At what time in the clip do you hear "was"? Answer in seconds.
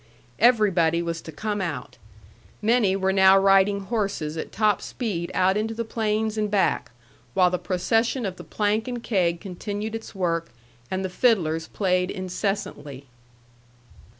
1.03-1.21